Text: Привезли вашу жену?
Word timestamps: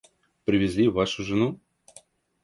Привезли 0.45 0.87
вашу 0.89 1.23
жену? 1.23 1.59